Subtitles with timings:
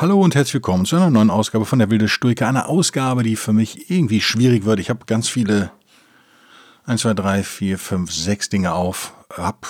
[0.00, 2.46] Hallo und herzlich willkommen zu einer neuen Ausgabe von der Wilde Stoiker.
[2.46, 4.78] Eine Ausgabe, die für mich irgendwie schwierig wird.
[4.78, 5.72] Ich habe ganz viele
[6.84, 9.12] 1, 2, 3, 4, 5, 6 Dinge auf.
[9.36, 9.66] Hab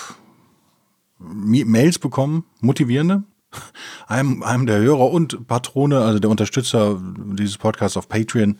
[1.18, 3.22] Mails bekommen, motivierende.
[4.06, 8.58] Einem, einem der Hörer und Patrone, also der Unterstützer dieses Podcasts auf Patreon.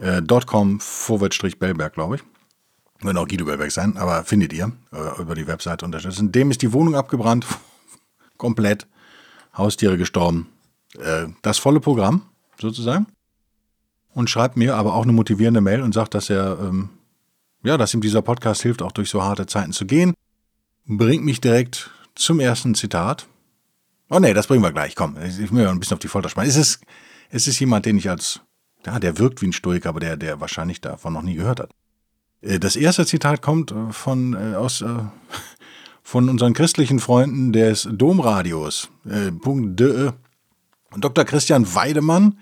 [0.00, 0.80] Äh, .com
[1.60, 2.22] Bellberg, glaube ich.
[3.04, 6.32] Wird auch Guido Bellberg sein, aber findet ihr äh, über die Webseite unterstützen.
[6.32, 7.46] Dem ist die Wohnung abgebrannt.
[8.36, 8.88] Komplett.
[9.58, 10.46] Haustiere gestorben.
[10.96, 12.22] Äh, das volle Programm
[12.60, 13.06] sozusagen.
[14.14, 16.90] Und schreibt mir aber auch eine motivierende Mail und sagt, dass er, ähm,
[17.62, 20.14] ja, dass ihm dieser Podcast hilft, auch durch so harte Zeiten zu gehen.
[20.86, 23.26] Bringt mich direkt zum ersten Zitat.
[24.10, 24.96] Oh nee, das bringen wir gleich.
[24.96, 26.48] Komm, ich will ja ein bisschen auf die Folter spannen.
[26.48, 26.80] Es ist,
[27.30, 28.40] es ist jemand, den ich als,
[28.86, 31.70] ja, der wirkt wie ein Stoiker, aber der, der wahrscheinlich davon noch nie gehört hat.
[32.40, 34.86] Äh, das erste Zitat kommt äh, von, äh, aus, äh,
[36.02, 38.88] von unseren christlichen Freunden des Domradios.
[39.04, 40.12] Äh, .de.
[40.96, 41.24] Dr.
[41.24, 42.38] Christian Weidemann,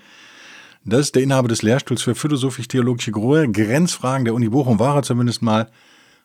[0.85, 5.43] das ist der Inhaber des Lehrstuhls für philosophisch-theologische Grenzfragen der Uni Bochum, war er zumindest
[5.43, 5.71] mal.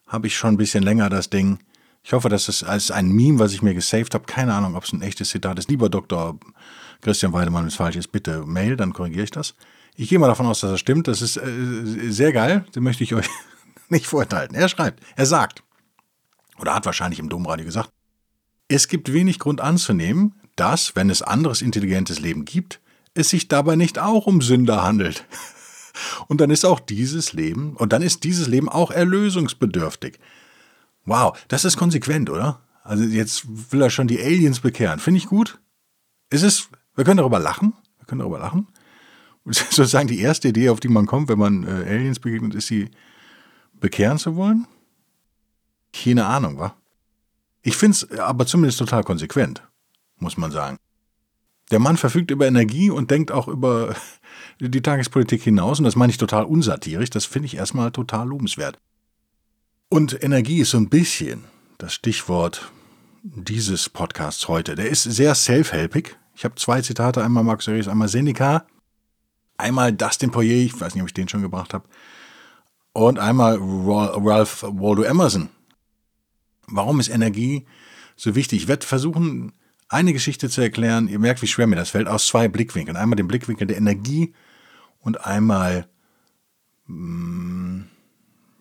[0.05, 1.59] Habe ich schon ein bisschen länger das Ding.
[2.03, 4.25] Ich hoffe, dass es als ein Meme, was ich mir gesaved habe.
[4.25, 5.69] Keine Ahnung, ob es ein echtes Zitat ist.
[5.69, 6.37] Lieber Dr.
[7.01, 9.55] Christian Weidemann, wenn es falsch ist, bitte mail, dann korrigiere ich das.
[9.95, 11.07] Ich gehe mal davon aus, dass das stimmt.
[11.07, 12.65] Das ist äh, sehr geil.
[12.75, 13.29] Den möchte ich euch
[13.89, 14.55] nicht vorenthalten.
[14.55, 15.63] Er schreibt, er sagt,
[16.59, 17.91] oder hat wahrscheinlich im Domradio gesagt,
[18.67, 22.79] es gibt wenig Grund anzunehmen, dass, wenn es anderes intelligentes Leben gibt,
[23.13, 25.25] es sich dabei nicht auch um Sünder handelt.
[26.27, 30.19] Und dann ist auch dieses Leben, und dann ist dieses Leben auch erlösungsbedürftig.
[31.05, 32.61] Wow, das ist konsequent, oder?
[32.83, 34.99] Also jetzt will er schon die Aliens bekehren.
[34.99, 35.59] Finde ich gut.
[36.29, 37.73] Ist es, wir können darüber lachen.
[37.97, 38.67] Wir können darüber lachen.
[39.45, 42.89] Sozusagen die erste Idee, auf die man kommt, wenn man äh, Aliens begegnet, ist sie
[43.73, 44.67] bekehren zu wollen.
[45.93, 46.75] Keine Ahnung, wa?
[47.63, 49.61] Ich finde es aber zumindest total konsequent,
[50.21, 50.77] muss man sagen.
[51.71, 53.95] Der Mann verfügt über Energie und denkt auch über
[54.59, 55.79] die Tagespolitik hinaus.
[55.79, 57.09] Und das meine ich total unsatirisch.
[57.09, 58.77] Das finde ich erstmal total lobenswert.
[59.89, 61.43] Und Energie ist so ein bisschen
[61.77, 62.71] das Stichwort
[63.23, 64.75] dieses Podcasts heute.
[64.75, 66.17] Der ist sehr self-helpig.
[66.35, 68.65] Ich habe zwei Zitate, einmal Marcus Aurelius, einmal Seneca,
[69.57, 71.87] einmal Dustin Poirier, ich weiß nicht, ob ich den schon gebracht habe,
[72.93, 75.49] und einmal Ralph Waldo Emerson.
[76.67, 77.65] Warum ist Energie
[78.15, 78.63] so wichtig?
[78.63, 79.53] Ich werde versuchen,
[79.91, 81.07] eine Geschichte zu erklären.
[81.07, 82.97] Ihr merkt, wie schwer mir das fällt, aus zwei Blickwinkeln.
[82.97, 84.33] Einmal den Blickwinkel der Energie
[84.99, 85.87] und einmal,
[86.87, 87.87] mh, mm,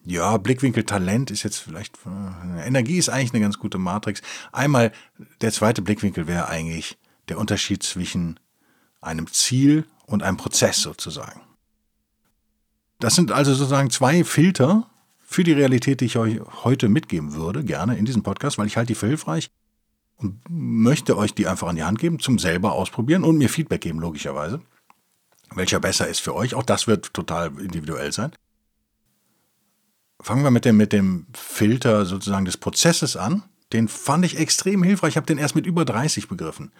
[0.05, 4.23] ja, Blickwinkel Talent ist jetzt vielleicht, äh, Energie ist eigentlich eine ganz gute Matrix.
[4.51, 4.93] Einmal,
[5.41, 6.99] der zweite Blickwinkel wäre eigentlich
[7.29, 8.41] der Unterschied zwischen
[9.01, 11.43] einem Ziel und einem Prozess sozusagen.
[12.99, 14.91] Das sind also sozusagen zwei Filter,
[15.23, 18.77] für die Realität, die ich euch heute mitgeben würde, gerne in diesem Podcast, weil ich
[18.77, 19.53] halte die für hilfreich
[20.21, 23.81] und möchte euch die einfach an die Hand geben zum selber ausprobieren und mir Feedback
[23.81, 24.61] geben, logischerweise.
[25.55, 26.55] Welcher besser ist für euch.
[26.55, 28.33] Auch das wird total individuell sein.
[30.21, 33.43] Fangen wir mit dem, mit dem Filter sozusagen des Prozesses an.
[33.73, 35.11] Den fand ich extrem hilfreich.
[35.11, 36.73] Ich habe den erst mit über 30 begriffen.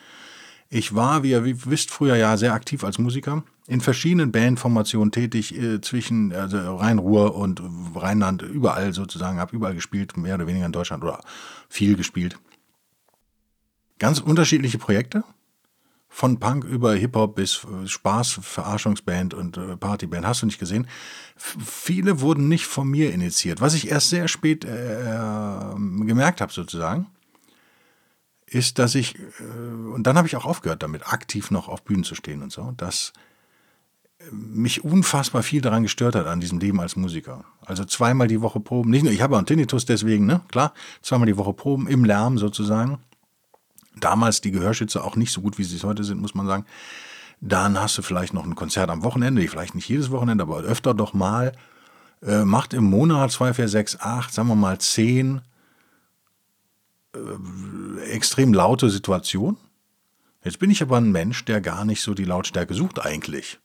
[0.73, 5.57] Ich war, wie ihr wisst, früher ja sehr aktiv als Musiker, in verschiedenen Bandformationen tätig,
[5.57, 7.61] äh, zwischen also Rhein-Ruhr und
[7.97, 11.21] Rheinland, überall sozusagen, habe überall gespielt, mehr oder weniger in Deutschland oder
[11.69, 12.39] viel gespielt.
[14.01, 15.23] Ganz unterschiedliche Projekte,
[16.09, 20.89] von Punk über Hip-Hop bis äh, Spaß, Verarschungsband und äh, Partyband, hast du nicht gesehen.
[21.37, 24.69] F viele wurden nicht von mir initiiert, was ich erst sehr spät äh,
[26.05, 27.07] gemerkt habe sozusagen
[28.51, 32.05] ist, dass ich, äh, und dann habe ich auch aufgehört damit, aktiv noch auf Bühnen
[32.05, 33.13] zu stehen und so, dass
[34.31, 37.45] mich unfassbar viel daran gestört hat an diesem Leben als Musiker.
[37.65, 40.75] Also zweimal die Woche Proben, nicht nur, ich habe auch einen Tinnitus deswegen, ne, klar,
[41.01, 42.99] zweimal die Woche Proben im Lärm sozusagen.
[43.97, 46.65] Damals die Gehörschütze auch nicht so gut, wie sie es heute sind, muss man sagen.
[47.41, 50.95] Dann hast du vielleicht noch ein Konzert am Wochenende, vielleicht nicht jedes Wochenende, aber öfter
[50.95, 51.53] doch mal.
[52.23, 55.41] Äh, macht im Monat 2, 4, 6, 8, sagen wir mal 10
[57.15, 59.57] äh, extrem laute Situation.
[60.45, 63.59] Jetzt bin ich aber ein Mensch, der gar nicht so die Lautstärke sucht eigentlich.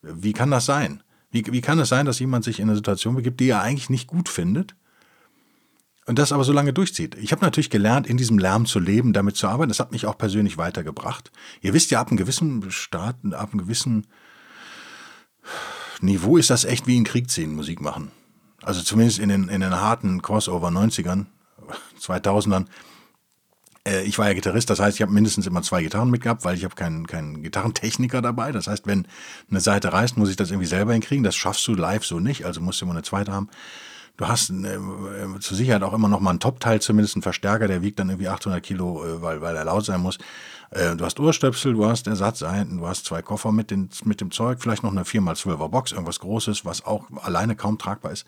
[0.00, 1.02] Wie kann das sein?
[1.30, 3.90] Wie, wie kann es sein, dass jemand sich in eine Situation begibt, die er eigentlich
[3.90, 4.74] nicht gut findet,
[6.06, 7.14] und das aber so lange durchzieht.
[7.16, 9.68] Ich habe natürlich gelernt, in diesem Lärm zu leben, damit zu arbeiten.
[9.68, 11.30] Das hat mich auch persönlich weitergebracht.
[11.60, 14.06] Ihr wisst ja, ab einem gewissen Start, ab einem gewissen
[16.00, 18.10] Niveau ist das echt wie in Krieg ziehen, Musik machen.
[18.62, 21.26] Also zumindest in den, in den harten Crossover 90ern,
[22.00, 22.66] 2000ern.
[23.84, 26.56] Äh, ich war ja Gitarrist, das heißt, ich habe mindestens immer zwei Gitarren mitgehabt, weil
[26.56, 28.52] ich habe keinen, keinen Gitarrentechniker dabei.
[28.52, 29.08] Das heißt, wenn
[29.50, 31.24] eine Seite reißt, muss ich das irgendwie selber hinkriegen.
[31.24, 33.48] Das schaffst du live so nicht, also musst du immer eine zweite haben.
[34.16, 34.78] Du hast äh,
[35.40, 38.28] zur Sicherheit auch immer noch mal einen Top-Teil, zumindest einen Verstärker, der wiegt dann irgendwie
[38.28, 40.18] 800 Kilo, äh, weil, weil er laut sein muss.
[40.70, 44.30] Äh, du hast Ohrstöpsel, du hast Ersatzeinten, du hast zwei Koffer mit, den, mit dem
[44.30, 48.26] Zeug, vielleicht noch eine 4x12er Box, irgendwas Großes, was auch alleine kaum tragbar ist.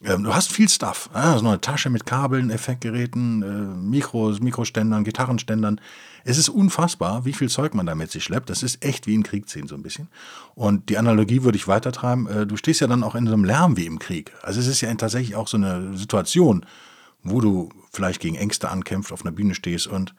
[0.00, 1.08] Du hast viel Stuff.
[1.14, 3.46] Ja, noch eine Tasche mit Kabeln, Effektgeräten, äh,
[3.76, 5.80] Mikros, Mikroständern, Gitarrenständern.
[6.24, 8.50] Es ist unfassbar, wie viel Zeug man da mit sich schleppt.
[8.50, 10.08] Das ist echt wie in Krieg ziehen so ein bisschen.
[10.54, 12.26] Und die Analogie würde ich weitertreiben.
[12.26, 14.32] Äh, du stehst ja dann auch in so einem Lärm wie im Krieg.
[14.42, 16.66] Also es ist ja tatsächlich auch so eine Situation,
[17.22, 20.14] wo du vielleicht gegen Ängste ankämpft, auf einer Bühne stehst und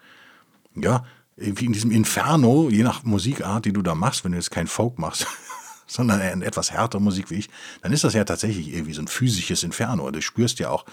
[0.75, 1.05] ja,
[1.37, 4.67] irgendwie in diesem Inferno, je nach Musikart, die du da machst, wenn du jetzt kein
[4.67, 5.27] Folk machst,
[5.87, 7.49] sondern eine etwas härtere Musik wie ich,
[7.81, 10.09] dann ist das ja tatsächlich irgendwie so ein physisches Inferno.
[10.11, 10.85] Du spürst ja auch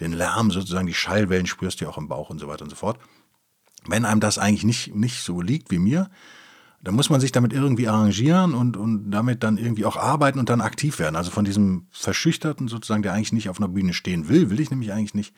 [0.00, 2.70] den Lärm, sozusagen die Schallwellen spürst du ja auch im Bauch und so weiter und
[2.70, 2.98] so fort.
[3.86, 6.10] Wenn einem das eigentlich nicht, nicht so liegt wie mir,
[6.82, 10.48] dann muss man sich damit irgendwie arrangieren und, und damit dann irgendwie auch arbeiten und
[10.48, 11.16] dann aktiv werden.
[11.16, 14.70] Also von diesem Verschüchterten sozusagen, der eigentlich nicht auf einer Bühne stehen will, will ich
[14.70, 15.34] nämlich eigentlich nicht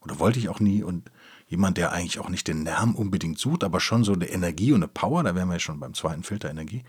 [0.00, 1.10] oder wollte ich auch nie und
[1.48, 4.82] jemand, der eigentlich auch nicht den Lärm unbedingt sucht, aber schon so eine Energie und
[4.82, 6.84] eine Power, da wären wir ja schon beim zweiten Filter Energie,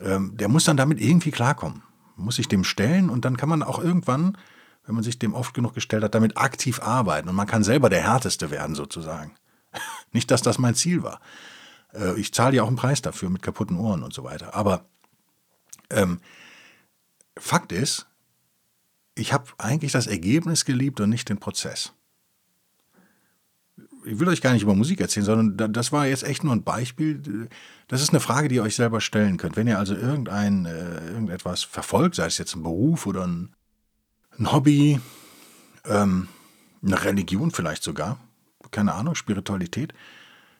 [0.00, 1.82] ähm, der muss dann damit irgendwie klarkommen.
[2.16, 4.38] Muss sich dem stellen und dann kann man auch irgendwann,
[4.84, 7.88] wenn man sich dem oft genug gestellt hat, damit aktiv arbeiten und man kann selber
[7.88, 9.34] der Härteste werden sozusagen.
[10.12, 11.20] Nicht, dass das mein Ziel war.
[11.94, 14.54] Äh, ich zahle ja auch einen Preis dafür mit kaputten Ohren und so weiter.
[14.54, 14.86] Aber
[15.90, 16.20] ähm,
[17.38, 18.06] Fakt ist,
[19.14, 21.92] ich habe eigentlich das Ergebnis geliebt und nicht den Prozess
[24.04, 26.64] ich will euch gar nicht über Musik erzählen, sondern das war jetzt echt nur ein
[26.64, 27.48] Beispiel.
[27.88, 29.56] Das ist eine Frage, die ihr euch selber stellen könnt.
[29.56, 33.54] Wenn ihr also irgendein, äh, irgendetwas verfolgt, sei es jetzt ein Beruf oder ein,
[34.38, 35.00] ein Hobby,
[35.84, 36.28] ähm,
[36.82, 38.18] eine Religion vielleicht sogar,
[38.70, 39.92] keine Ahnung, Spiritualität,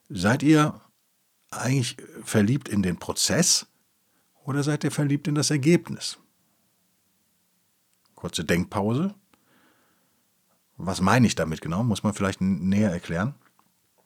[0.08, 0.80] seid ihr
[1.50, 3.66] eigentlich verliebt in den Prozess
[4.44, 6.18] oder seid ihr verliebt in das Ergebnis?
[8.14, 9.14] Kurze Denkpause.
[10.84, 11.84] Was meine ich damit genau?
[11.84, 13.34] Muss man vielleicht näher erklären.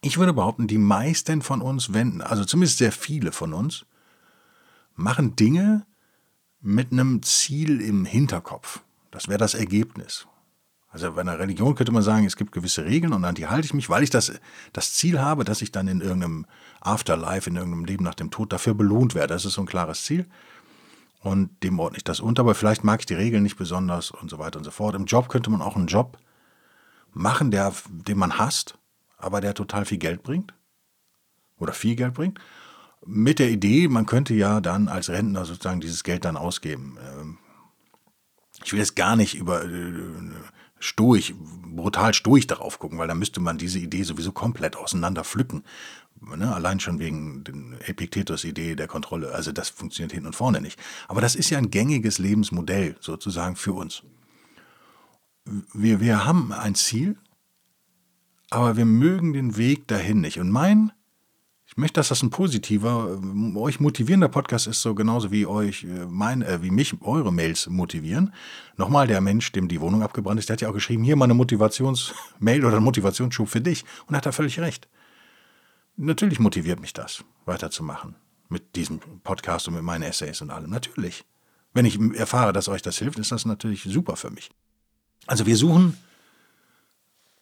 [0.02, 3.86] Ich würde behaupten, die meisten von uns wenden, also zumindest sehr viele von uns,
[4.94, 5.86] machen Dinge
[6.60, 8.80] mit einem Ziel im Hinterkopf.
[9.10, 10.26] Das wäre das Ergebnis.
[10.88, 13.64] Also bei einer Religion könnte man sagen, es gibt gewisse Regeln und an die halte
[13.64, 14.32] ich mich, weil ich das,
[14.74, 16.44] das Ziel habe, dass ich dann in irgendeinem
[16.80, 19.32] Afterlife, in irgendeinem Leben nach dem Tod dafür belohnt werde.
[19.32, 20.26] Das ist so ein klares Ziel.
[21.20, 24.30] Und dem ordne ich das unter, aber vielleicht mag ich die Regeln nicht besonders und
[24.30, 24.94] so weiter und so fort.
[24.94, 26.18] Im Job könnte man auch einen Job
[27.16, 28.78] machen, der, den man hasst,
[29.16, 30.54] aber der total viel Geld bringt
[31.58, 32.38] oder viel Geld bringt,
[33.04, 36.98] mit der Idee, man könnte ja dann als Rentner sozusagen dieses Geld dann ausgeben.
[37.00, 37.38] Ähm,
[38.64, 39.92] ich will jetzt gar nicht über äh,
[40.78, 45.62] stoisch, brutal stoisch darauf gucken, weil dann müsste man diese Idee sowieso komplett auseinander pflücken.
[46.20, 46.52] Ne?
[46.52, 49.32] Allein schon wegen der Epiktetus-Idee der Kontrolle.
[49.32, 50.78] Also das funktioniert hinten und vorne nicht.
[51.08, 54.02] Aber das ist ja ein gängiges Lebensmodell sozusagen für uns
[55.72, 57.16] wir, wir haben ein Ziel,
[58.50, 60.38] aber wir mögen den Weg dahin nicht.
[60.38, 60.92] Und mein,
[61.66, 65.84] ich möchte, dass das ein positiver, äh, euch motivierender Podcast ist, so genauso wie euch,
[65.84, 68.32] äh, mein, äh, wie mich eure Mails motivieren.
[68.76, 71.24] Nochmal, der Mensch, dem die Wohnung abgebrannt ist, der hat ja auch geschrieben, hier mal
[71.24, 73.84] eine Motivationsmail oder ein Motivationsschub für dich.
[74.06, 74.88] Und hat da völlig recht.
[75.96, 78.14] Natürlich motiviert mich das, weiterzumachen.
[78.48, 80.70] Mit diesem Podcast und mit meinen Essays und allem.
[80.70, 81.24] Natürlich.
[81.74, 84.50] Wenn ich erfahre, dass euch das hilft, ist das natürlich super für mich.
[85.26, 85.96] Also wir suchen,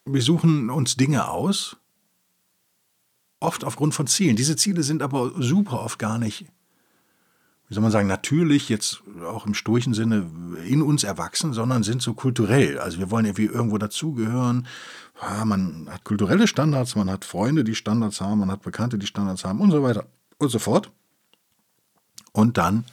[0.05, 1.77] wir suchen uns Dinge aus,
[3.39, 4.35] oft aufgrund von Zielen.
[4.35, 6.45] Diese Ziele sind aber super oft gar nicht,
[7.67, 10.29] wie soll man sagen, natürlich jetzt auch im sturchen Sinne
[10.65, 12.79] in uns erwachsen, sondern sind so kulturell.
[12.79, 14.67] Also wir wollen irgendwie irgendwo dazugehören.
[15.21, 19.07] Ja, man hat kulturelle Standards, man hat Freunde, die Standards haben, man hat Bekannte, die
[19.07, 20.05] Standards haben und so weiter
[20.37, 20.91] und so fort.
[22.33, 22.83] Und dann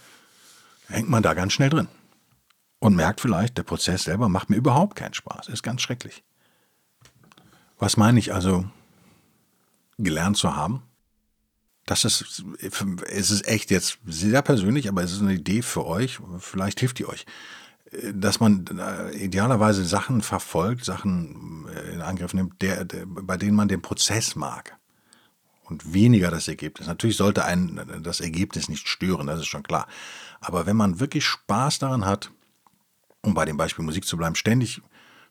[0.88, 1.88] hängt man da ganz schnell drin
[2.82, 6.24] und merkt vielleicht, der Prozess selber macht mir überhaupt keinen Spaß, ist ganz schrecklich.
[7.78, 8.64] Was meine ich also
[9.98, 10.82] gelernt zu haben?
[11.86, 16.18] Das ist, es ist echt jetzt sehr persönlich, aber es ist eine Idee für euch,
[16.38, 17.24] vielleicht hilft die euch,
[18.12, 23.54] dass man äh, idealerweise Sachen verfolgt, Sachen äh, in Angriff nimmt, der, der, bei denen
[23.54, 24.76] man den Prozess mag
[25.62, 26.88] und weniger das Ergebnis.
[26.88, 29.86] Natürlich sollte einen das Ergebnis nicht stören, das ist schon klar.
[30.40, 32.32] Aber wenn man wirklich Spaß daran hat,
[33.22, 34.82] um bei dem Beispiel Musik zu bleiben, ständig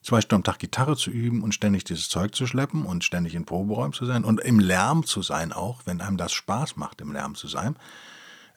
[0.01, 3.35] zwei Stunden am Tag Gitarre zu üben und ständig dieses Zeug zu schleppen und ständig
[3.35, 7.01] in Proberäumen zu sein und im Lärm zu sein auch, wenn einem das Spaß macht,
[7.01, 7.75] im Lärm zu sein,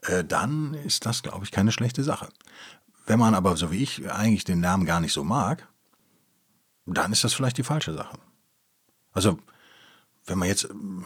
[0.02, 2.28] äh, dann ist das, glaube ich, keine schlechte Sache.
[3.06, 5.68] Wenn man aber, so wie ich, eigentlich den Lärm gar nicht so mag,
[6.86, 8.18] dann ist das vielleicht die falsche Sache.
[9.12, 9.38] Also,
[10.26, 11.04] wenn man jetzt ähm,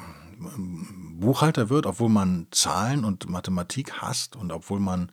[1.18, 5.11] Buchhalter wird, obwohl man Zahlen und Mathematik hasst und obwohl man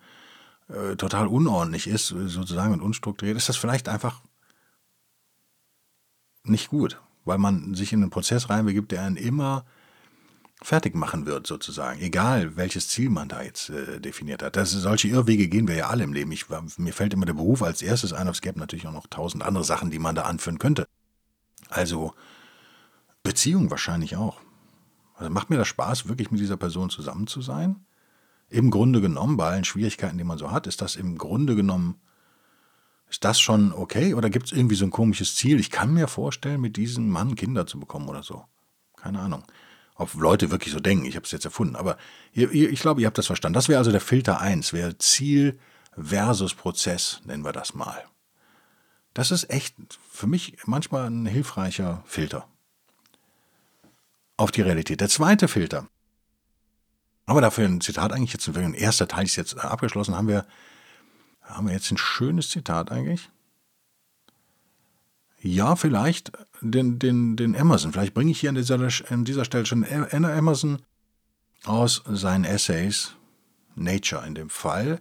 [0.67, 4.22] äh, total unordentlich ist, sozusagen und unstrukturiert, ist das vielleicht einfach
[6.43, 9.65] nicht gut, weil man sich in einen Prozess reinbegibt, der einen immer
[10.62, 12.00] fertig machen wird, sozusagen.
[12.01, 14.55] Egal, welches Ziel man da jetzt äh, definiert hat.
[14.55, 16.31] Das, solche Irrwege gehen wir ja alle im Leben.
[16.31, 16.45] Ich,
[16.77, 19.43] mir fällt immer der Beruf als erstes ein, aber es gäbe natürlich auch noch tausend
[19.43, 20.88] andere Sachen, die man da anführen könnte.
[21.69, 22.13] Also
[23.22, 24.39] Beziehung wahrscheinlich auch.
[25.15, 27.86] Also macht mir das Spaß, wirklich mit dieser Person zusammen zu sein?
[28.50, 32.00] Im Grunde genommen, bei allen Schwierigkeiten, die man so hat, ist das im Grunde genommen,
[33.10, 34.14] ist das schon okay?
[34.14, 35.60] Oder gibt es irgendwie so ein komisches Ziel?
[35.60, 38.46] Ich kann mir vorstellen, mit diesem Mann Kinder zu bekommen oder so.
[38.98, 39.44] Keine Ahnung
[39.96, 41.06] ob Leute wirklich so denken.
[41.06, 41.75] Ich habe es jetzt erfunden.
[41.75, 41.98] Aber
[42.34, 43.54] ihr, ihr, ich glaube, ihr habt das verstanden.
[43.54, 45.58] Das wäre also der Filter 1, wäre Ziel
[45.98, 48.04] versus Prozess, nennen wir das mal.
[49.14, 49.75] Das ist echt
[50.12, 52.48] für mich manchmal ein hilfreicher Filter
[54.36, 55.00] auf die Realität.
[55.00, 55.88] Der zweite Filter,
[57.25, 60.46] aber dafür ein Zitat eigentlich jetzt, ein erster Teil ist jetzt abgeschlossen, haben wir,
[61.41, 63.29] haben wir jetzt ein schönes Zitat eigentlich.
[65.41, 67.91] Ja, vielleicht den, den, den Emerson.
[67.91, 68.79] Vielleicht bringe ich hier an dieser,
[69.10, 70.82] an dieser Stelle schon Emerson
[71.65, 73.15] aus seinen Essays,
[73.75, 75.00] Nature in dem Fall.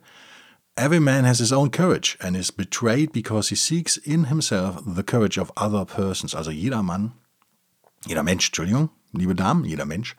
[0.77, 5.05] Every man has his own courage and is betrayed because he seeks in himself the
[5.05, 6.35] courage of other persons.
[6.35, 7.13] Also jeder Mann,
[8.07, 10.17] jeder Mensch, Entschuldigung, liebe Damen, jeder Mensch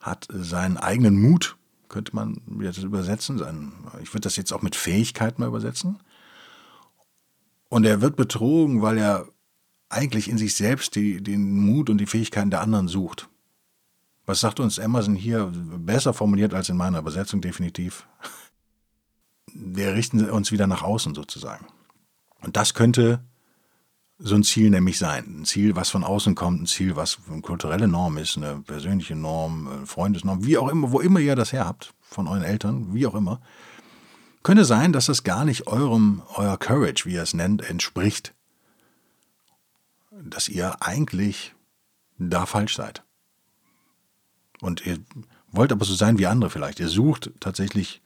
[0.00, 1.56] hat seinen eigenen Mut,
[1.88, 3.38] könnte man jetzt übersetzen.
[3.38, 3.72] Sein,
[4.02, 5.98] ich würde das jetzt auch mit Fähigkeit mal übersetzen.
[7.68, 9.28] Und er wird betrogen, weil er
[9.88, 13.28] eigentlich in sich selbst die, den Mut und die Fähigkeiten der anderen sucht.
[14.24, 18.06] Was sagt uns Emerson hier besser formuliert als in meiner Übersetzung definitiv?
[19.54, 21.66] Wir richten uns wieder nach außen sozusagen.
[22.42, 23.24] Und das könnte
[24.18, 25.40] so ein Ziel nämlich sein.
[25.40, 29.14] Ein Ziel, was von außen kommt, ein Ziel, was eine kulturelle Norm ist, eine persönliche
[29.14, 32.94] Norm, eine Freundesnorm, wie auch immer, wo immer ihr das her habt, von euren Eltern,
[32.94, 33.40] wie auch immer.
[34.42, 38.32] Könnte sein, dass das gar nicht eurem, euer Courage, wie ihr es nennt, entspricht
[40.22, 41.54] dass ihr eigentlich
[42.18, 43.02] da falsch seid.
[44.60, 44.98] Und ihr
[45.48, 46.80] wollt aber so sein wie andere vielleicht.
[46.80, 48.00] Ihr sucht tatsächlich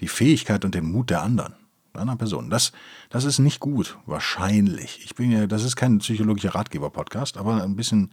[0.00, 1.54] die Fähigkeit und den Mut der anderen,
[1.94, 2.50] der anderen Person.
[2.50, 2.72] Das,
[3.08, 5.04] das ist nicht gut, wahrscheinlich.
[5.04, 8.12] Ich bin ja, das ist kein psychologischer Ratgeber-Podcast, aber ein bisschen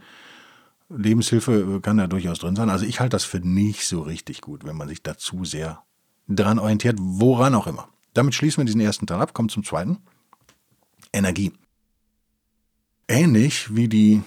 [0.89, 2.69] Lebenshilfe kann da durchaus drin sein.
[2.69, 5.83] Also ich halte das für nicht so richtig gut, wenn man sich dazu sehr
[6.27, 7.89] dran orientiert, woran auch immer.
[8.13, 9.97] Damit schließen wir diesen ersten Teil ab, kommen zum zweiten.
[11.13, 11.53] Energie
[13.07, 14.21] ähnlich wie die,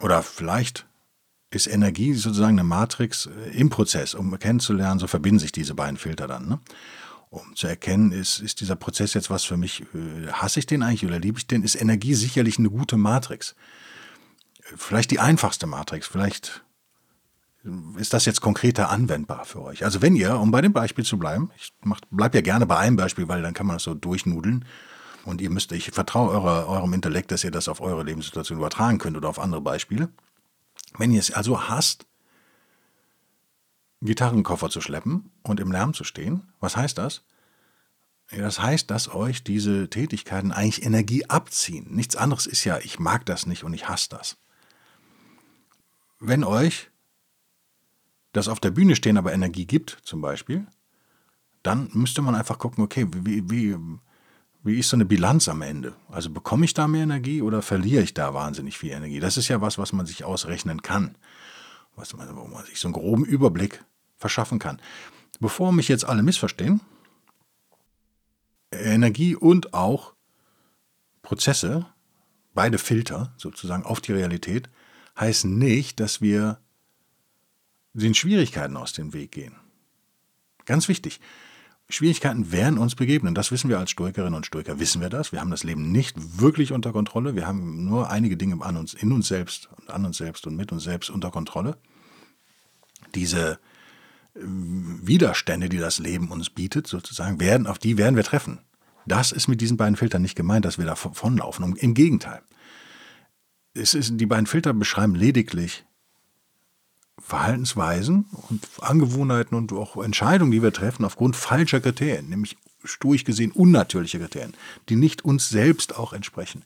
[0.00, 0.86] oder vielleicht
[1.50, 5.96] ist Energie sozusagen eine Matrix äh, im Prozess, um kennenzulernen, so verbinden sich diese beiden
[5.96, 6.48] Filter dann.
[6.48, 6.60] Ne?
[7.28, 10.82] Um zu erkennen, ist, ist dieser Prozess jetzt was für mich, äh, hasse ich den
[10.82, 13.56] eigentlich oder liebe ich den, ist Energie sicherlich eine gute Matrix.
[14.76, 16.64] Vielleicht die einfachste Matrix, vielleicht
[17.98, 19.84] ist das jetzt konkreter anwendbar für euch.
[19.84, 21.72] Also wenn ihr, um bei dem Beispiel zu bleiben, ich
[22.10, 24.64] bleibe ja gerne bei einem Beispiel, weil dann kann man das so durchnudeln,
[25.26, 28.98] und ihr müsst, ich vertraue eure, eurem Intellekt, dass ihr das auf eure Lebenssituation übertragen
[28.98, 30.08] könnt oder auf andere Beispiele.
[30.98, 32.06] Wenn ihr es also hasst,
[34.02, 37.22] Gitarrenkoffer zu schleppen und im Lärm zu stehen, was heißt das?
[38.30, 41.86] Das heißt, dass euch diese Tätigkeiten eigentlich Energie abziehen.
[41.90, 44.36] Nichts anderes ist ja, ich mag das nicht und ich hasse das.
[46.18, 46.90] Wenn euch
[48.32, 50.66] das auf der Bühne stehen aber Energie gibt, zum Beispiel,
[51.62, 53.76] dann müsste man einfach gucken, okay, wie, wie,
[54.62, 55.94] wie ist so eine Bilanz am Ende?
[56.08, 59.20] Also bekomme ich da mehr Energie oder verliere ich da wahnsinnig viel Energie?
[59.20, 61.16] Das ist ja was, was man sich ausrechnen kann,
[61.96, 63.84] was man, wo man sich so einen groben Überblick
[64.16, 64.80] verschaffen kann.
[65.40, 66.80] Bevor mich jetzt alle missverstehen,
[68.70, 70.14] Energie und auch
[71.22, 71.86] Prozesse,
[72.54, 74.68] beide Filter sozusagen auf die Realität,
[75.18, 76.60] heißen nicht, dass wir
[77.94, 79.56] den Schwierigkeiten aus dem Weg gehen.
[80.66, 81.20] Ganz wichtig.
[81.88, 83.34] Schwierigkeiten werden uns begegnen.
[83.34, 85.30] Das wissen wir als Stoikerinnen und Stoiker, wissen wir das.
[85.30, 87.36] Wir haben das Leben nicht wirklich unter Kontrolle.
[87.36, 90.56] Wir haben nur einige Dinge an uns, in uns selbst und an uns selbst und
[90.56, 91.76] mit uns selbst unter Kontrolle.
[93.14, 93.60] Diese
[94.34, 98.58] äh, Widerstände, die das Leben uns bietet, sozusagen, werden, auf die werden wir treffen.
[99.06, 101.76] Das ist mit diesen beiden Filtern nicht gemeint, dass wir davonlaufen.
[101.76, 102.42] Im Gegenteil.
[103.74, 105.85] Es ist, die beiden Filter beschreiben lediglich
[107.18, 113.52] Verhaltensweisen und Angewohnheiten und auch Entscheidungen, die wir treffen, aufgrund falscher Kriterien, nämlich stoisch gesehen
[113.52, 114.54] unnatürlicher Kriterien,
[114.88, 116.62] die nicht uns selbst auch entsprechen.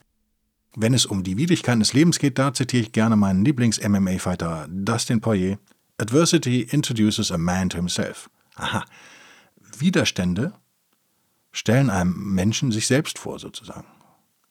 [0.77, 5.21] Wenn es um die Widrigkeiten des Lebens geht, da zitiere ich gerne meinen Lieblings-MMA-Fighter Dustin
[5.21, 5.59] Poirier.
[5.99, 8.31] Adversity introduces a man to himself.
[8.55, 8.85] Aha.
[9.79, 10.53] Widerstände
[11.53, 13.87] stellen einem Menschen sich selbst vor, sozusagen.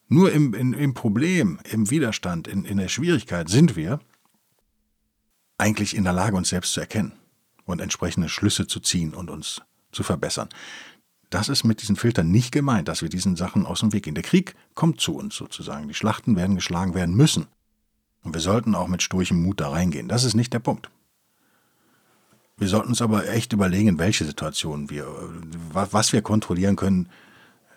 [0.08, 4.00] Nur im, in, im Problem, im Widerstand, in, in der Schwierigkeit sind wir
[5.60, 7.12] eigentlich in der Lage, uns selbst zu erkennen
[7.64, 9.62] und entsprechende Schlüsse zu ziehen und uns
[9.92, 10.48] zu verbessern.
[11.28, 14.16] Das ist mit diesen Filtern nicht gemeint, dass wir diesen Sachen aus dem Weg gehen.
[14.16, 15.86] Der Krieg kommt zu uns sozusagen.
[15.86, 17.46] Die Schlachten werden geschlagen werden müssen.
[18.22, 20.08] Und wir sollten auch mit sturchem Mut da reingehen.
[20.08, 20.90] Das ist nicht der Punkt.
[22.58, 25.06] Wir sollten uns aber echt überlegen, welche Situationen wir,
[25.72, 27.08] was wir kontrollieren können.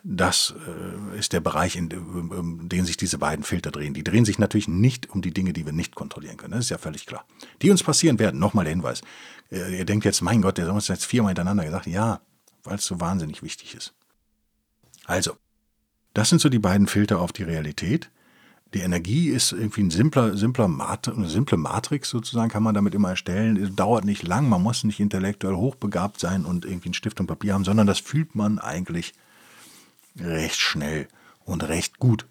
[0.05, 3.93] Das äh, ist der Bereich, in dem sich diese beiden Filter drehen.
[3.93, 6.51] Die drehen sich natürlich nicht um die Dinge, die wir nicht kontrollieren können.
[6.51, 7.25] Das ist ja völlig klar.
[7.61, 8.37] Die uns passieren werden.
[8.37, 9.01] Nochmal der Hinweis.
[9.49, 11.87] Äh, ihr denkt jetzt, mein Gott, der hat uns jetzt viermal hintereinander gesagt.
[11.87, 12.19] Ja,
[12.63, 13.93] weil es so wahnsinnig wichtig ist.
[15.05, 15.37] Also,
[16.13, 18.09] das sind so die beiden Filter auf die Realität.
[18.73, 22.95] Die Energie ist irgendwie ein simpler, simpler Mat eine simple Matrix sozusagen, kann man damit
[22.95, 23.55] immer erstellen.
[23.55, 27.27] Es dauert nicht lang, man muss nicht intellektuell hochbegabt sein und irgendwie einen Stift und
[27.27, 29.13] Papier haben, sondern das fühlt man eigentlich
[30.19, 31.07] recht schnell
[31.45, 32.27] und recht gut.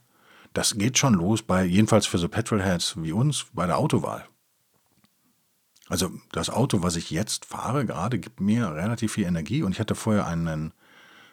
[0.52, 4.26] Das geht schon los bei, jedenfalls für so Petrolheads wie uns, bei der Autowahl.
[5.88, 9.80] Also das Auto, was ich jetzt fahre, gerade gibt mir relativ viel Energie und ich
[9.80, 10.72] hatte vorher einen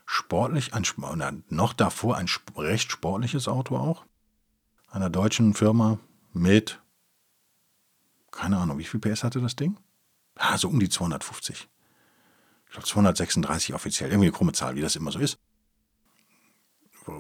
[0.06, 2.28] sportlich, ein, noch davor ein
[2.58, 4.06] recht sportliches Auto auch
[4.92, 6.00] einer deutschen Firma
[6.34, 6.82] mit,
[8.32, 9.78] keine Ahnung, wie viel PS hatte das Ding?
[10.36, 11.68] Ah, so um die 250.
[12.66, 15.40] Ich glaube 236 offiziell, irgendwie eine krumme Zahl, wie das immer so ist.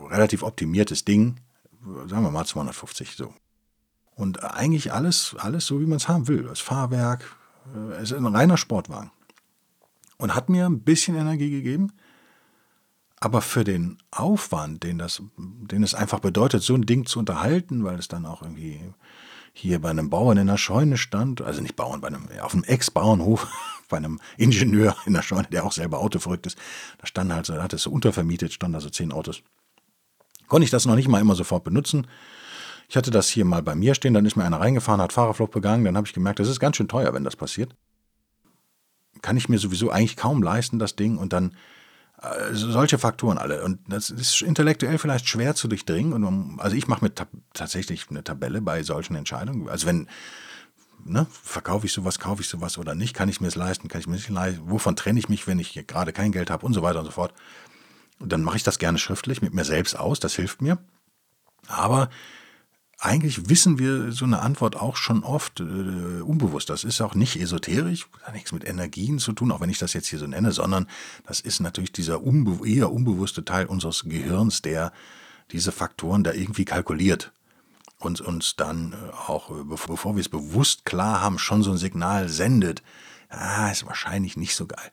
[0.09, 1.39] Relativ optimiertes Ding,
[2.07, 3.33] sagen wir mal 250 so.
[4.15, 6.43] Und eigentlich alles, alles so, wie man es haben will.
[6.43, 7.37] Das Fahrwerk,
[7.73, 9.11] äh, es ist ein reiner Sportwagen.
[10.17, 11.93] Und hat mir ein bisschen Energie gegeben.
[13.21, 17.83] Aber für den Aufwand, den, das, den es einfach bedeutet, so ein Ding zu unterhalten,
[17.83, 18.81] weil es dann auch irgendwie
[19.53, 22.63] hier bei einem Bauern in der Scheune stand, also nicht Bauern, bei einem, auf einem
[22.63, 23.48] Ex-Bauernhof,
[23.89, 26.57] bei einem Ingenieur in der Scheune, der auch selber autoverrückt ist,
[26.98, 29.43] da stand halt so, da hat es so untervermietet, standen da so zehn Autos.
[30.50, 32.07] Konnte ich das noch nicht mal immer sofort benutzen.
[32.90, 35.51] Ich hatte das hier mal bei mir stehen, dann ist mir einer reingefahren, hat Fahrerflucht
[35.51, 37.75] begangen, dann habe ich gemerkt, das ist ganz schön teuer, wenn das passiert.
[39.22, 41.55] Kann ich mir sowieso eigentlich kaum leisten, das Ding, und dann
[42.22, 43.64] also solche Faktoren alle.
[43.64, 46.14] Und das ist intellektuell vielleicht schwer zu durchdringen.
[46.14, 47.14] Und man, also ich mache mir
[47.53, 49.70] tatsächlich eine Tabelle bei solchen Entscheidungen.
[49.70, 50.07] Also wenn,
[51.05, 54.01] ne, verkaufe ich sowas, kaufe ich sowas oder nicht, kann ich mir es leisten, kann
[54.01, 56.74] ich mir nicht leisten, wovon trenne ich mich, wenn ich gerade kein Geld habe und
[56.74, 57.33] so weiter und so fort.
[58.20, 60.77] Dann mache ich das gerne schriftlich mit mir selbst aus, das hilft mir.
[61.68, 62.10] Aber
[63.01, 66.70] eigentlich wissen wir so eine Antwort auch schon oft äh, unbewusst.
[66.70, 69.94] Das ist auch nicht esoterisch, hat nichts mit Energien zu tun, auch wenn ich das
[69.94, 70.88] jetzt hier so nenne, sondern
[71.25, 74.92] das ist natürlich dieser unbe eher unbewusste Teil unseres Gehirns, der
[75.51, 77.32] diese Faktoren da irgendwie kalkuliert
[78.00, 81.77] und uns dann äh, auch, äh, bevor wir es bewusst klar haben, schon so ein
[81.77, 82.84] Signal sendet.
[83.29, 84.92] Ah, ist wahrscheinlich nicht so geil.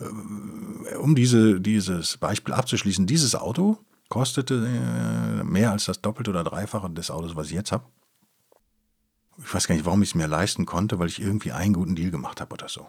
[0.00, 3.78] Äh, um diese, dieses Beispiel abzuschließen, dieses Auto,
[4.08, 7.84] kostete äh, mehr als das Doppelte oder Dreifache des Autos, was ich jetzt habe.
[9.38, 11.96] Ich weiß gar nicht, warum ich es mir leisten konnte, weil ich irgendwie einen guten
[11.96, 12.86] Deal gemacht habe oder so.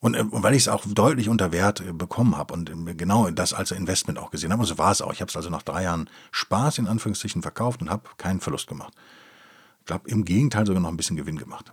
[0.00, 3.30] Und, äh, und weil ich es auch deutlich unter Wert äh, bekommen habe und genau
[3.30, 4.60] das als Investment auch gesehen habe.
[4.60, 5.12] Und so war es auch.
[5.12, 8.66] Ich habe es also nach drei Jahren Spaß in Anführungszeichen verkauft und habe keinen Verlust
[8.66, 8.94] gemacht.
[9.80, 11.72] Ich glaube, im Gegenteil sogar noch ein bisschen Gewinn gemacht.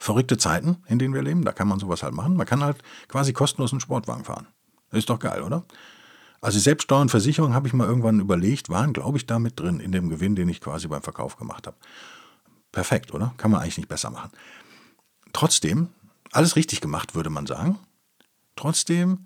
[0.00, 2.36] Verrückte Zeiten, in denen wir leben, da kann man sowas halt machen.
[2.36, 4.46] Man kann halt quasi kostenlos einen Sportwagen fahren.
[4.92, 5.64] ist doch geil, oder?
[6.40, 9.80] Also Selbststeuer und Versicherung habe ich mal irgendwann überlegt, waren, glaube ich, da mit drin
[9.80, 11.76] in dem Gewinn, den ich quasi beim Verkauf gemacht habe.
[12.70, 13.34] Perfekt, oder?
[13.38, 14.30] Kann man eigentlich nicht besser machen.
[15.32, 15.88] Trotzdem,
[16.30, 17.78] alles richtig gemacht, würde man sagen.
[18.54, 19.24] Trotzdem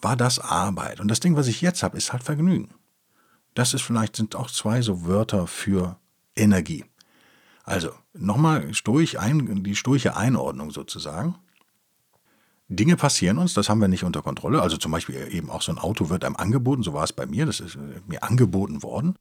[0.00, 1.00] war das Arbeit.
[1.00, 2.72] Und das Ding, was ich jetzt habe, ist halt Vergnügen.
[3.54, 5.96] Das ist vielleicht, sind auch zwei so Wörter für
[6.36, 6.84] Energie.
[7.64, 11.36] Also, nochmal stoisch ein, die sturche Einordnung sozusagen.
[12.68, 14.62] Dinge passieren uns, das haben wir nicht unter Kontrolle.
[14.62, 17.26] Also zum Beispiel eben auch so ein Auto wird einem angeboten, so war es bei
[17.26, 19.16] mir, das ist äh, mir angeboten worden.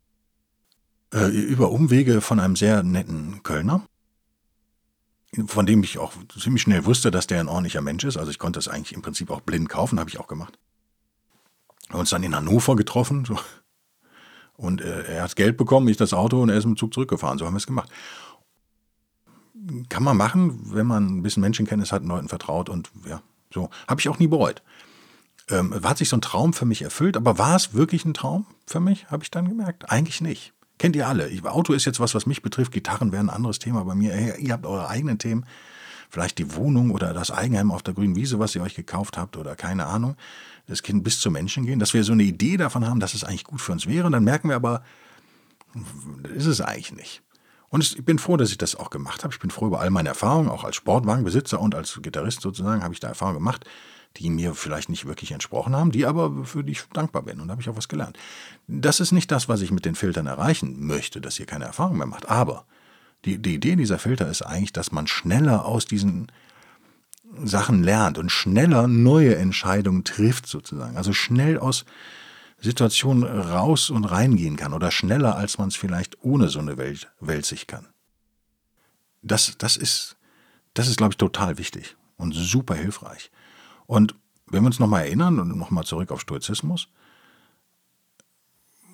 [1.13, 3.85] Äh, über Umwege von einem sehr netten Kölner,
[5.45, 8.17] von dem ich auch ziemlich schnell wusste, dass der ein ordentlicher Mensch ist.
[8.17, 10.57] Also ich konnte es eigentlich im Prinzip auch blind kaufen, habe ich auch gemacht.
[11.87, 13.37] Wir haben uns dann in Hannover getroffen so.
[14.55, 17.37] und äh, er hat Geld bekommen, ich das Auto und er ist im Zug zurückgefahren.
[17.37, 17.89] So haben wir es gemacht
[19.89, 23.21] kann man machen, wenn man ein bisschen Menschenkenntnis hat, Leuten vertraut und ja,
[23.53, 24.61] so, habe ich auch nie bereut.
[25.49, 28.45] Ähm, hat sich so ein Traum für mich erfüllt, aber war es wirklich ein Traum
[28.65, 29.89] für mich, habe ich dann gemerkt?
[29.91, 30.53] Eigentlich nicht.
[30.81, 31.29] Kennt ihr alle.
[31.29, 32.71] Ich, Auto ist jetzt was, was mich betrifft.
[32.71, 34.13] Gitarren wären ein anderes Thema bei mir.
[34.13, 35.45] Hey, ihr habt eure eigenen Themen.
[36.09, 39.37] Vielleicht die Wohnung oder das Eigenheim auf der grünen Wiese, was ihr euch gekauft habt
[39.37, 40.15] oder keine Ahnung.
[40.65, 41.77] Das Kind bis zum Menschen gehen.
[41.77, 44.07] Dass wir so eine Idee davon haben, dass es eigentlich gut für uns wäre.
[44.07, 44.83] Und dann merken wir aber,
[46.33, 47.21] ist es eigentlich nicht.
[47.71, 49.33] Und ich bin froh, dass ich das auch gemacht habe.
[49.33, 52.93] Ich bin froh über all meine Erfahrungen, auch als Sportwagenbesitzer und als Gitarrist sozusagen habe
[52.93, 53.65] ich da Erfahrungen gemacht,
[54.17, 57.47] die mir vielleicht nicht wirklich entsprochen haben, die aber für die ich dankbar bin und
[57.47, 58.19] da habe ich auch was gelernt.
[58.67, 61.97] Das ist nicht das, was ich mit den Filtern erreichen möchte, dass ihr keine Erfahrung
[61.97, 62.29] mehr macht.
[62.29, 62.65] Aber
[63.23, 66.29] die, die Idee dieser Filter ist eigentlich, dass man schneller aus diesen
[67.41, 70.97] Sachen lernt und schneller neue Entscheidungen trifft sozusagen.
[70.97, 71.85] Also schnell aus
[72.61, 77.11] Situationen raus und reingehen kann oder schneller, als man es vielleicht ohne so eine Welt,
[77.19, 77.87] Welt sich kann.
[79.23, 80.15] Das, das ist,
[80.73, 83.31] das ist, glaube ich, total wichtig und super hilfreich.
[83.87, 86.87] Und wenn wir uns nochmal erinnern und nochmal zurück auf Stoizismus,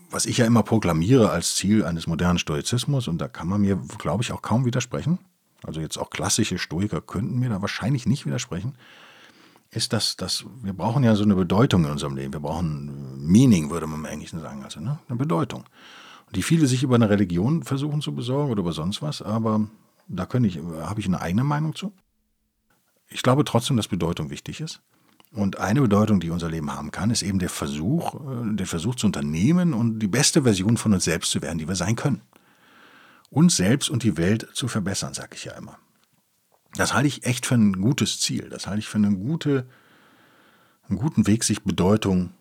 [0.10, 3.76] was ich ja immer proklamiere als Ziel eines modernen Stoizismus, und da kann man mir,
[3.98, 5.20] glaube ich, auch kaum widersprechen,
[5.64, 8.78] also jetzt auch klassische Stoiker könnten mir da wahrscheinlich nicht widersprechen,
[9.72, 12.34] ist, dass, dass wir brauchen ja so eine Bedeutung in unserem Leben.
[12.34, 15.00] Wir brauchen Meaning, würde man im Englischen sagen, also ne?
[15.08, 15.66] eine Bedeutung.
[16.36, 19.68] Die viele sich über eine Religion versuchen zu besorgen oder über sonst was, aber
[20.08, 21.94] da ich, habe ich eine eigene Meinung zu.
[23.10, 24.82] Ich glaube trotzdem, dass Bedeutung wichtig ist.
[25.32, 28.96] Und eine Bedeutung, die unser Leben haben kann, ist eben der Versuch, äh, der Versuch
[28.96, 32.22] zu unternehmen und die beste Version von uns selbst zu werden, die wir sein können.
[33.30, 35.78] Uns selbst und die Welt zu verbessern, sage ich ja immer.
[36.76, 38.50] Das halte ich echt für ein gutes Ziel.
[38.50, 39.68] Das halte ich für eine gute,
[40.90, 42.32] einen guten Weg, sich Bedeutung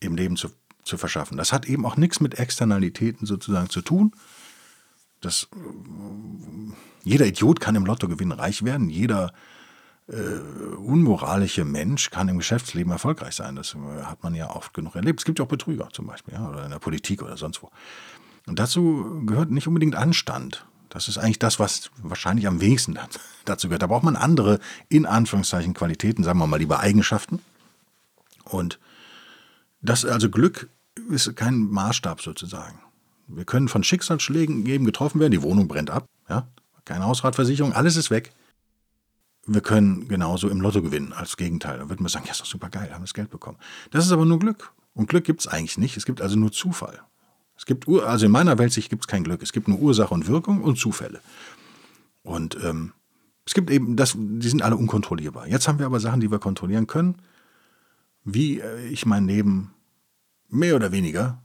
[0.00, 0.48] im Leben zu,
[0.82, 1.36] zu verschaffen.
[1.36, 4.12] Das hat eben auch nichts mit Externalitäten sozusagen zu tun.
[5.20, 6.72] Das, äh,
[7.04, 8.90] jeder Idiot kann im Lottogewinn reich werden.
[8.90, 9.32] Jeder
[10.08, 10.14] äh,
[10.76, 13.56] unmoralische Mensch kann im Geschäftsleben erfolgreich sein.
[13.56, 15.20] Das äh, hat man ja oft genug erlebt.
[15.20, 17.70] Es gibt ja auch Betrüger zum Beispiel, ja, oder in der Politik oder sonst wo.
[18.46, 20.64] Und dazu gehört nicht unbedingt Anstand.
[20.96, 22.98] Das ist eigentlich das, was wahrscheinlich am wenigsten
[23.44, 23.82] dazu gehört.
[23.82, 27.40] Da braucht man andere, in Anführungszeichen, Qualitäten, sagen wir mal lieber Eigenschaften.
[28.44, 28.78] Und
[29.82, 30.70] das, also Glück
[31.10, 32.80] ist kein Maßstab sozusagen.
[33.26, 36.48] Wir können von Schicksalsschlägen eben getroffen werden, die Wohnung brennt ab, ja,
[36.84, 38.32] keine Hausratversicherung, alles ist weg
[39.46, 41.78] wir können genauso im Lotto gewinnen als Gegenteil.
[41.78, 43.58] Da würde man sagen, ja, ist doch super geil, haben das Geld bekommen.
[43.90, 44.72] Das ist aber nur Glück.
[44.94, 45.96] Und Glück gibt es eigentlich nicht.
[45.96, 47.00] Es gibt also nur Zufall.
[47.56, 49.42] Es gibt, also in meiner Welt gibt es kein Glück.
[49.42, 51.20] Es gibt nur Ursache und Wirkung und Zufälle.
[52.22, 52.92] Und ähm,
[53.46, 55.46] es gibt eben, das, die sind alle unkontrollierbar.
[55.46, 57.16] Jetzt haben wir aber Sachen, die wir kontrollieren können,
[58.24, 59.72] wie äh, ich mein Leben
[60.48, 61.42] mehr oder weniger,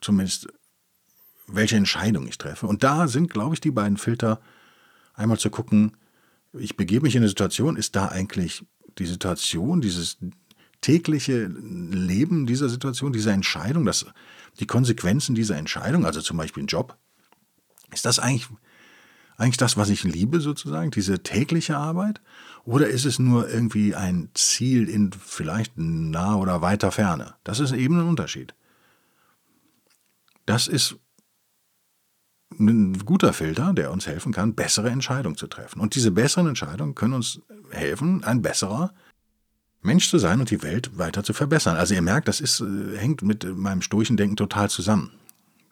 [0.00, 0.48] zumindest
[1.46, 2.66] welche Entscheidung ich treffe.
[2.66, 4.40] Und da sind, glaube ich, die beiden Filter
[5.14, 5.96] einmal zu gucken,
[6.52, 8.64] ich begebe mich in eine Situation, ist da eigentlich
[8.98, 10.18] die Situation, dieses
[10.80, 14.06] tägliche Leben dieser Situation, dieser Entscheidung, das,
[14.58, 16.96] die Konsequenzen dieser Entscheidung, also zum Beispiel ein Job,
[17.92, 18.48] ist das eigentlich,
[19.36, 22.20] eigentlich das, was ich liebe sozusagen, diese tägliche Arbeit?
[22.64, 27.34] Oder ist es nur irgendwie ein Ziel in vielleicht naher oder weiter Ferne?
[27.44, 28.54] Das ist eben ein Unterschied.
[30.46, 30.96] Das ist
[32.58, 35.80] ein guter Filter, der uns helfen kann, bessere Entscheidungen zu treffen.
[35.80, 37.40] Und diese besseren Entscheidungen können uns
[37.70, 38.92] helfen, ein besserer
[39.82, 41.76] Mensch zu sein und die Welt weiter zu verbessern.
[41.76, 45.10] Also ihr merkt, das ist, äh, hängt mit meinem stoischen Denken total zusammen.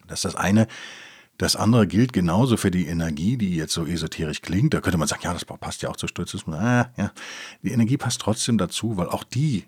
[0.07, 0.67] Das ist das eine.
[1.37, 4.73] Das andere gilt genauso für die Energie, die jetzt so esoterisch klingt.
[4.73, 6.55] Da könnte man sagen, ja, das passt ja auch zu Stoizismus.
[6.55, 7.11] Ah, ja.
[7.61, 9.65] Die Energie passt trotzdem dazu, weil auch die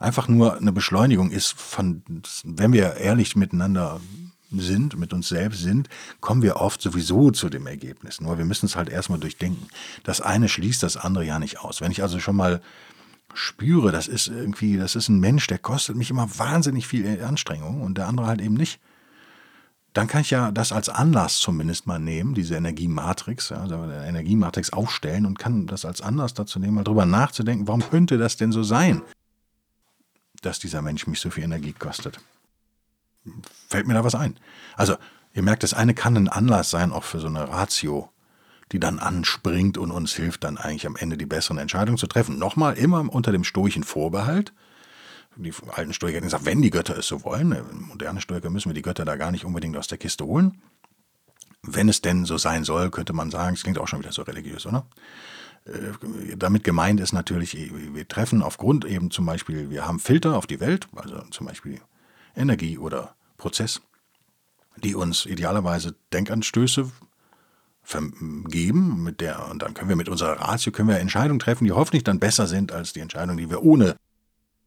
[0.00, 2.02] einfach nur eine Beschleunigung ist von,
[2.42, 4.00] wenn wir ehrlich miteinander
[4.50, 5.88] sind, mit uns selbst sind,
[6.20, 8.20] kommen wir oft sowieso zu dem Ergebnis.
[8.20, 9.68] Nur wir müssen es halt erstmal durchdenken.
[10.02, 11.80] Das eine schließt das andere ja nicht aus.
[11.80, 12.60] Wenn ich also schon mal
[13.32, 17.82] spüre, das ist irgendwie, das ist ein Mensch, der kostet mich immer wahnsinnig viel Anstrengung
[17.82, 18.80] und der andere halt eben nicht
[19.92, 24.72] dann kann ich ja das als Anlass zumindest mal nehmen, diese Energiematrix, also eine Energiematrix
[24.72, 28.52] aufstellen und kann das als Anlass dazu nehmen, mal drüber nachzudenken, warum könnte das denn
[28.52, 29.02] so sein,
[30.40, 32.20] dass dieser Mensch mich so viel Energie kostet?
[33.68, 34.38] Fällt mir da was ein?
[34.76, 34.96] Also,
[35.34, 38.10] ihr merkt, das eine kann ein Anlass sein, auch für so eine Ratio,
[38.72, 42.38] die dann anspringt und uns hilft, dann eigentlich am Ende die besseren Entscheidungen zu treffen.
[42.38, 44.52] Nochmal, immer unter dem stoischen Vorbehalt,
[45.36, 48.68] die alten Stoiker hätten gesagt, wenn die Götter es so wollen, äh, moderne Stoiker müssen
[48.68, 50.60] wir die Götter da gar nicht unbedingt aus der Kiste holen.
[51.62, 54.22] Wenn es denn so sein soll, könnte man sagen, es klingt auch schon wieder so
[54.22, 54.86] religiös, oder?
[55.64, 60.46] Äh, damit gemeint ist natürlich, wir treffen aufgrund eben zum Beispiel, wir haben Filter auf
[60.46, 61.80] die Welt, also zum Beispiel
[62.36, 63.80] Energie oder Prozess,
[64.76, 66.90] die uns idealerweise Denkanstöße
[68.46, 71.72] geben, mit der, und dann können wir mit unserer Ratio können wir Entscheidungen treffen, die
[71.72, 73.96] hoffentlich dann besser sind als die Entscheidungen, die wir ohne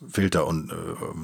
[0.06, 0.76] Filter und äh,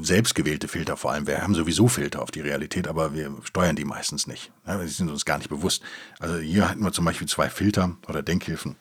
[0.03, 1.27] selbstgewählte Filter vor allem.
[1.27, 4.51] Wir haben sowieso Filter auf die Realität, aber wir steuern die meistens nicht.
[4.65, 5.83] Ja, die sind uns gar nicht bewusst.
[6.19, 8.77] Also hier hatten wir zum Beispiel zwei Filter oder Denkhilfen,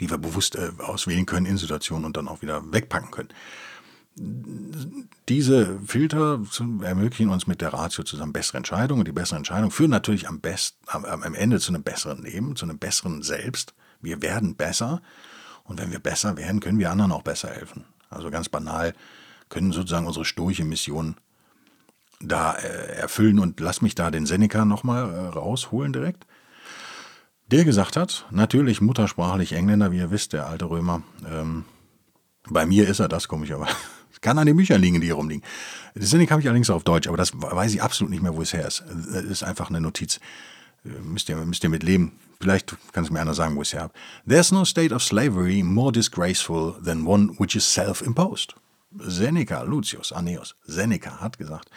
[0.00, 3.28] die wir bewusst äh, auswählen können in Situationen und dann auch wieder wegpacken können.
[5.28, 6.40] Diese Filter
[6.82, 9.00] ermöglichen uns mit der Ratio zusammen bessere Entscheidungen.
[9.00, 12.54] Und die besseren Entscheidungen führen natürlich am, best, am, am Ende zu einem besseren Leben,
[12.54, 13.74] zu einem besseren Selbst.
[14.00, 15.02] Wir werden besser.
[15.64, 17.84] Und wenn wir besser werden, können wir anderen auch besser helfen.
[18.08, 18.94] Also ganz banal
[19.48, 21.16] können sozusagen unsere stoische Mission
[22.20, 23.40] da äh, erfüllen.
[23.40, 26.24] Und lass mich da den Seneca nochmal äh, rausholen direkt.
[27.50, 31.02] Der gesagt hat, natürlich muttersprachlich Engländer, wie ihr wisst, der alte Römer.
[31.28, 31.64] Ähm,
[32.48, 33.74] bei mir ist er das, komischerweise.
[34.20, 35.44] Kann an den Büchern liegen, die hier rumliegen.
[35.94, 38.40] Das Seneca habe ich allerdings auf Deutsch, aber das weiß ich absolut nicht mehr, wo
[38.40, 38.82] es her ist.
[38.88, 40.18] Das ist einfach eine Notiz.
[40.84, 42.12] Äh, müsst ihr, müsst ihr mit leben.
[42.40, 43.94] Vielleicht kann es mir einer sagen, wo ich es her habe.
[44.26, 48.54] There's no state of slavery more disgraceful than one which is self-imposed.
[48.98, 51.70] Seneca, Lucius, Aeneas, Seneca hat gesagt,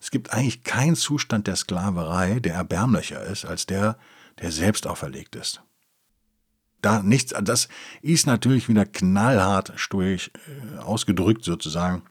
[0.00, 3.98] es gibt eigentlich keinen Zustand der Sklaverei, der erbärmlicher ist, als der,
[4.40, 5.62] der selbst auferlegt ist.
[6.82, 7.68] Da nichts, das
[8.02, 10.30] ist natürlich wieder knallhart stoisch
[10.74, 12.02] äh, ausgedrückt sozusagen.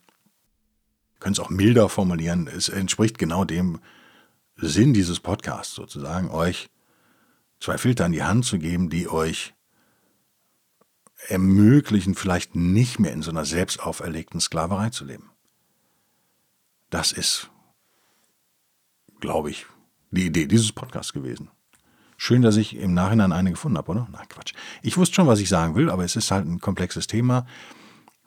[1.19, 2.47] Können es auch milder formulieren.
[2.47, 3.79] Es entspricht genau dem
[4.57, 6.69] Sinn dieses Podcasts sozusagen, euch
[7.59, 9.53] zwei Filter in die Hand zu geben, die euch
[11.27, 15.31] ermöglichen, vielleicht nicht mehr in so einer selbst auferlegten Sklaverei zu leben.
[16.89, 17.49] Das ist,
[19.19, 19.65] glaube ich,
[20.11, 21.49] die Idee dieses Podcasts gewesen.
[22.17, 24.07] Schön, dass ich im Nachhinein eine gefunden habe, oder?
[24.11, 24.53] Nein, Quatsch.
[24.81, 27.45] Ich wusste schon, was ich sagen will, aber es ist halt ein komplexes Thema.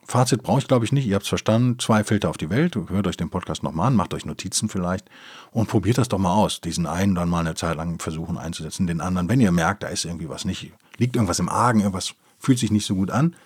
[0.05, 1.07] Fazit brauche ich, glaube ich, nicht.
[1.07, 1.79] Ihr habt es verstanden.
[1.79, 2.77] Zwei Filter auf die Welt.
[2.77, 5.09] Hört euch den Podcast nochmal an, macht euch Notizen vielleicht
[5.51, 6.63] und probiert das doch mal aus.
[6.63, 9.29] Diesen einen dann mal eine Zeit lang versuchen einzusetzen, den anderen.
[9.29, 12.71] Wenn ihr merkt, da ist irgendwie was nicht, liegt irgendwas im Argen, irgendwas fühlt sich
[12.71, 13.37] nicht so gut an,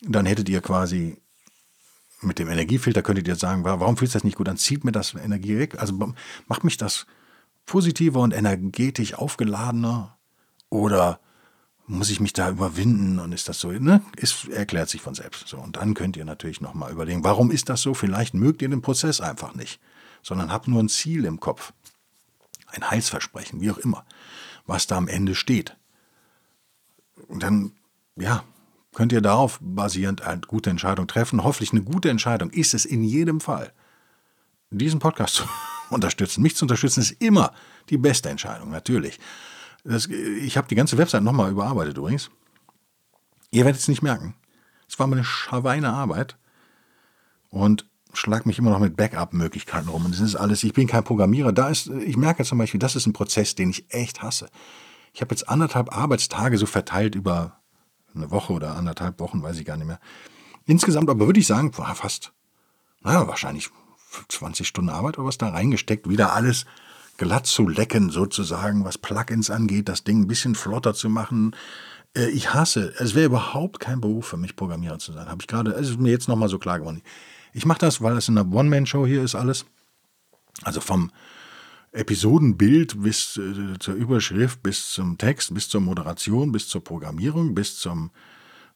[0.00, 1.18] dann hättet ihr quasi
[2.22, 4.56] mit dem Energiefilter könntet ihr sagen, warum fühlt sich das nicht gut an?
[4.56, 5.78] Zieht mir das Energie weg?
[5.78, 6.14] Also
[6.46, 7.06] macht mich das
[7.66, 10.16] positiver und energetisch aufgeladener
[10.70, 11.20] oder
[11.88, 14.02] muss ich mich da überwinden und ist das so, ne?
[14.16, 15.46] Es erklärt sich von selbst.
[15.46, 17.94] So, und dann könnt ihr natürlich nochmal überlegen, warum ist das so?
[17.94, 19.80] Vielleicht mögt ihr den Prozess einfach nicht,
[20.22, 21.72] sondern habt nur ein Ziel im Kopf.
[22.66, 24.04] Ein Heilsversprechen, wie auch immer,
[24.66, 25.76] was da am Ende steht.
[27.28, 27.72] Und dann,
[28.16, 28.42] ja,
[28.92, 31.44] könnt ihr darauf basierend eine gute Entscheidung treffen.
[31.44, 33.72] Hoffentlich eine gute Entscheidung ist es in jedem Fall,
[34.70, 35.44] diesen Podcast zu
[35.90, 36.42] unterstützen.
[36.42, 37.52] Mich zu unterstützen ist immer
[37.88, 39.18] die beste Entscheidung, natürlich.
[39.84, 42.30] Das, ich habe die ganze Website nochmal überarbeitet übrigens.
[43.50, 44.34] Ihr werdet es nicht merken.
[44.88, 46.36] Es war meine Schaweine Arbeit
[47.50, 50.04] und schlag mich immer noch mit Backup-Möglichkeiten rum.
[50.04, 51.52] Und das ist alles, ich bin kein Programmierer.
[51.52, 54.48] Da ist, ich merke zum Beispiel, das ist ein Prozess, den ich echt hasse.
[55.12, 57.60] Ich habe jetzt anderthalb Arbeitstage so verteilt über
[58.14, 60.00] eine Woche oder anderthalb Wochen, weiß ich gar nicht mehr.
[60.64, 62.32] Insgesamt aber würde ich sagen, fast,
[63.02, 63.70] naja, wahrscheinlich
[64.28, 66.66] 20 Stunden Arbeit oder was da reingesteckt, wieder alles
[67.16, 71.54] glatt zu lecken, sozusagen, was Plugins angeht, das Ding ein bisschen flotter zu machen.
[72.14, 75.28] Äh, ich hasse, es wäre überhaupt kein Beruf für mich, Programmierer zu sein.
[75.28, 77.02] Habe ich gerade, es ist mir jetzt nochmal so klar geworden.
[77.52, 79.64] Ich mache das, weil es in einer One-Man-Show hier ist alles.
[80.62, 81.10] Also vom
[81.92, 87.78] Episodenbild bis äh, zur Überschrift, bis zum Text, bis zur Moderation, bis zur Programmierung, bis
[87.78, 88.10] zum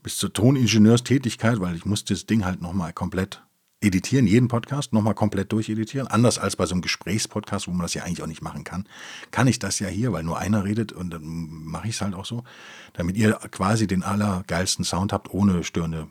[0.03, 3.43] bis zur Toningenieurstätigkeit, weil ich muss das Ding halt nochmal komplett
[3.81, 6.07] editieren, jeden Podcast nochmal komplett durcheditieren.
[6.07, 8.87] Anders als bei so einem Gesprächspodcast, wo man das ja eigentlich auch nicht machen kann,
[9.31, 11.23] kann ich das ja hier, weil nur einer redet und dann
[11.65, 12.45] mache ich es halt auch so,
[12.93, 16.09] damit ihr quasi den allergeilsten Sound habt, ohne störende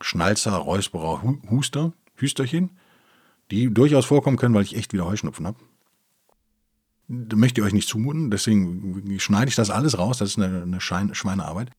[0.00, 2.70] Schnalzer, Räusperer, Huster, Hüsterchen,
[3.50, 5.58] die durchaus vorkommen können, weil ich echt wieder Heuschnupfen habe.
[7.06, 10.80] Möchte ich euch nicht zumuten, deswegen schneide ich das alles raus, das ist eine, eine
[10.80, 11.70] Schweinearbeit.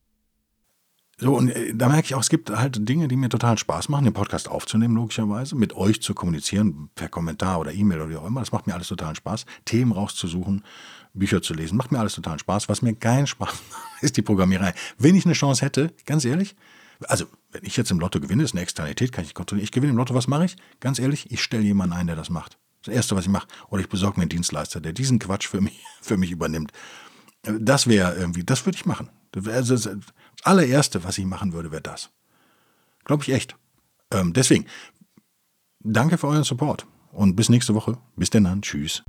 [1.22, 3.88] So, und äh, da merke ich auch, es gibt halt Dinge, die mir total Spaß
[3.88, 8.16] machen, den Podcast aufzunehmen, logischerweise, mit euch zu kommunizieren, per Kommentar oder E-Mail oder wie
[8.16, 8.40] auch immer.
[8.40, 9.46] Das macht mir alles total Spaß.
[9.64, 10.64] Themen rauszusuchen,
[11.14, 12.68] Bücher zu lesen, macht mir alles total Spaß.
[12.68, 14.74] Was mir keinen Spaß macht, ist die Programmierei.
[14.98, 16.56] Wenn ich eine Chance hätte, ganz ehrlich,
[17.06, 19.64] also wenn ich jetzt im Lotto gewinne, ist eine Externalität, kann ich kontrollieren.
[19.64, 20.56] Ich gewinne im Lotto, was mache ich?
[20.80, 22.58] Ganz ehrlich, ich stelle jemanden ein, der das macht.
[22.82, 23.46] Das Erste, was ich mache.
[23.68, 26.72] Oder ich besorge mir einen Dienstleister, der diesen Quatsch für mich, für mich übernimmt.
[27.42, 29.08] Das wäre irgendwie, das würde ich machen.
[29.34, 29.88] Also, das
[30.42, 32.10] allererste, was ich machen würde, wäre das.
[33.04, 33.56] Glaube ich echt.
[34.10, 34.66] Ähm, deswegen,
[35.80, 37.98] danke für euren Support und bis nächste Woche.
[38.16, 38.62] Bis dann.
[38.62, 39.02] Tschüss.